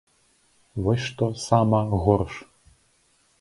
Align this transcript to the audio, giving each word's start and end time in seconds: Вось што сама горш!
Вось 0.87 1.03
што 1.09 1.27
сама 1.49 1.81
горш! 2.07 2.41